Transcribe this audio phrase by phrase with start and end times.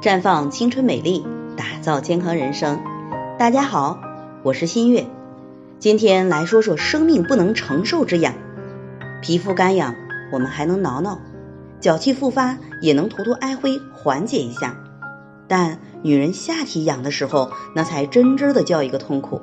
[0.00, 1.26] 绽放青春美丽，
[1.58, 2.80] 打造健康人生。
[3.38, 4.00] 大家好，
[4.42, 5.04] 我是新月，
[5.78, 8.32] 今天来说说生命不能承受之痒。
[9.20, 9.94] 皮肤干痒，
[10.32, 11.18] 我们还能挠挠；
[11.80, 14.74] 脚气复发，也能涂涂艾灰缓解一下。
[15.46, 19.42] 但女人下体痒的时候，那才真真的叫一个痛苦。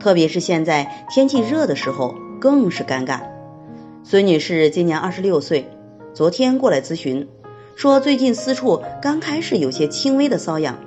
[0.00, 3.20] 特别是现在天气热的时候，更是尴尬。
[4.02, 5.70] 孙女士今年二十六岁，
[6.14, 7.28] 昨天过来咨询。
[7.76, 10.78] 说最近私处刚开始有些轻微的瘙痒，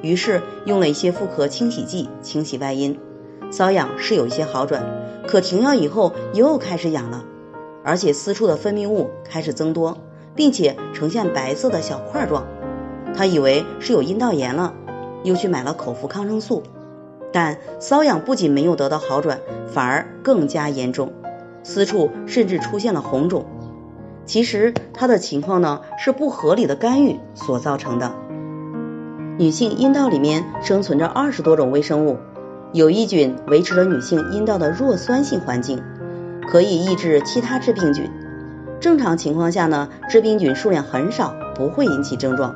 [0.00, 2.98] 于是用了一些妇科清洗剂清洗外阴，
[3.50, 4.82] 瘙痒是有一些好转，
[5.26, 7.24] 可停药以后又开始痒了，
[7.84, 9.98] 而且私处的分泌物开始增多，
[10.34, 12.46] 并且呈现白色的小块状。
[13.14, 14.72] 她以为是有阴道炎了，
[15.22, 16.62] 又去买了口服抗生素，
[17.32, 21.12] 但瘙痒不仅没有得到好转，反而更加严重，
[21.62, 23.44] 私处甚至出现了红肿。
[24.30, 28.12] 其实它的情况呢是不合理的干预所造成的。
[29.40, 32.16] 女性阴道里面生存着二十多种微生物，
[32.72, 35.82] 有益菌维持着女性阴道的弱酸性环境，
[36.48, 38.08] 可以抑制其他致病菌。
[38.78, 42.54] 正常情况下呢，致病菌数量很少，不会引起症状。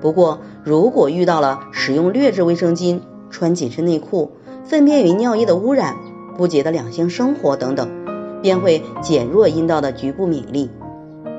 [0.00, 4.32] 不过如果遇到了使用劣质卫生巾、穿紧身内裤、
[4.64, 5.96] 粪便与尿液的污染、
[6.38, 7.90] 不洁的两性生活等等，
[8.40, 10.70] 便会减弱阴道的局部免疫力。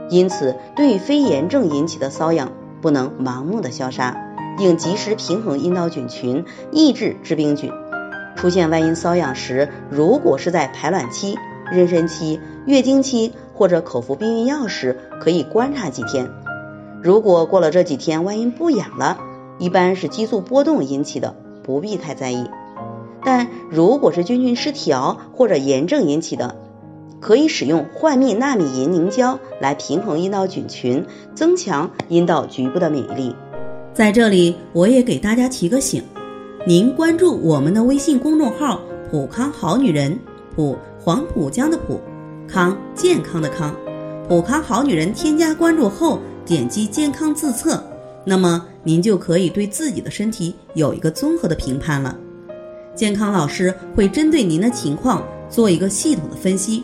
[0.09, 4.15] 因此，对于非炎症引起的瘙痒，不能盲目的消杀，
[4.59, 7.71] 应及时平衡阴道菌群，抑制致病菌。
[8.35, 11.37] 出现外阴瘙痒时，如果是在排卵期、
[11.71, 16.29] 妊娠期、月经期或者口服避孕药时，可以观察几天。
[17.01, 19.17] 如果过了这几天外阴不痒了，
[19.57, 22.49] 一般是激素波动引起的，不必太在意。
[23.23, 26.55] 但如果是菌群失调或者炎症引起的，
[27.19, 33.35] 可以使用幻蜜纳米银凝胶来平衡阴道菌群，增强阴道局部的免疫力。
[33.93, 36.03] 在这里，我也给大家提个醒：
[36.67, 40.19] 您关注我们的微信公众号“普康好女人”，
[40.55, 41.99] 普黄浦江的浦，
[42.47, 43.73] 康健康的康，
[44.27, 45.13] 普康好女人。
[45.13, 47.81] 添加关注后，点击健康自测，
[48.25, 52.15] 那么您就可以对自己的身体有一个综合的评判了。
[52.93, 56.83] 健康老师会针对您的情况做一个系统的分析。